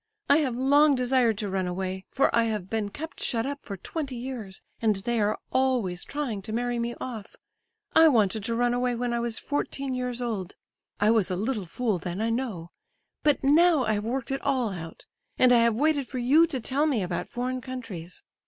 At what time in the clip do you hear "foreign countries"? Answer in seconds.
17.29-18.23